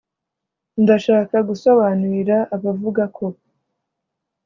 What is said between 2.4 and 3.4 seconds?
abavuga ko